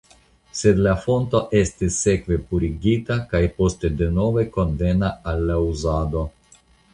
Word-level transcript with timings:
Sed 0.59 0.79
la 0.85 0.93
fonto 1.01 1.41
estis 1.59 1.97
sekve 2.05 2.37
purigita 2.53 3.19
kaj 3.35 3.43
poste 3.59 3.93
denove 4.01 4.47
konvena 4.57 5.13
al 5.35 5.45
la 5.51 5.61
uzado. 5.69 6.27